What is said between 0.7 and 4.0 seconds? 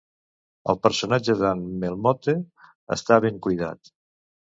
El personatge d'en Melmotte està ben cuidat.